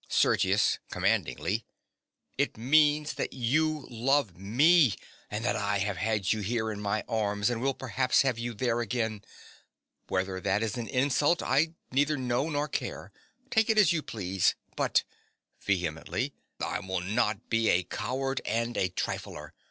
SERGIUS. 0.09 0.79
(commandingly). 0.89 1.63
It 2.35 2.57
means 2.57 3.13
that 3.13 3.33
you 3.33 3.85
love 3.87 4.35
me, 4.35 4.95
and 5.29 5.45
that 5.45 5.55
I 5.55 5.77
have 5.77 5.97
had 5.97 6.33
you 6.33 6.41
here 6.41 6.71
in 6.71 6.81
my 6.81 7.03
arms, 7.07 7.51
and 7.51 7.61
will 7.61 7.75
perhaps 7.75 8.23
have 8.23 8.39
you 8.39 8.55
there 8.55 8.81
again. 8.81 9.21
Whether 10.07 10.39
that 10.39 10.63
is 10.63 10.75
an 10.75 10.87
insult 10.87 11.43
I 11.43 11.75
neither 11.91 12.17
know 12.17 12.49
nor 12.49 12.67
care: 12.67 13.11
take 13.51 13.69
it 13.69 13.77
as 13.77 13.93
you 13.93 14.01
please. 14.01 14.55
But 14.75 15.03
(vehemently) 15.63 16.33
I 16.59 16.79
will 16.79 17.01
not 17.01 17.47
be 17.51 17.69
a 17.69 17.83
coward 17.83 18.41
and 18.43 18.75
a 18.77 18.89
trifler. 18.89 19.53